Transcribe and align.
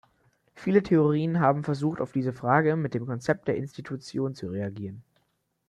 Viele 0.55 0.81
Theorien 0.81 1.39
haben 1.39 1.63
versucht, 1.63 2.01
auf 2.01 2.11
diese 2.11 2.33
Frage 2.33 2.75
mit 2.75 2.95
dem 2.95 3.05
Konzept 3.05 3.47
der 3.47 3.55
Institution 3.57 4.33
zu 4.33 4.47
reagieren. 4.47 5.03